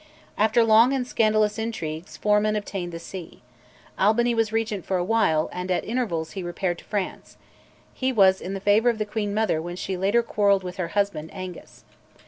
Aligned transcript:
After 0.35 0.63
long 0.63 0.93
and 0.93 1.05
scandalous 1.05 1.59
intrigues, 1.59 2.17
Forman 2.17 2.55
obtained 2.55 2.91
the 2.91 2.97
see. 2.97 3.43
Albany 3.99 4.33
was 4.33 4.51
Regent 4.51 4.83
for 4.83 4.97
a 4.97 5.03
while, 5.03 5.47
and 5.53 5.69
at 5.69 5.85
intervals 5.85 6.31
he 6.31 6.41
repaired 6.41 6.79
to 6.79 6.85
France; 6.85 7.37
he 7.93 8.11
was 8.11 8.41
in 8.41 8.55
the 8.55 8.59
favour 8.59 8.89
of 8.89 8.97
the 8.97 9.05
queen 9.05 9.31
mother 9.31 9.61
when 9.61 9.77
later 9.89 10.21
she 10.23 10.27
quarrelled 10.27 10.63
with 10.63 10.77
her 10.77 10.87
husband, 10.97 11.29
Angus. 11.31 11.83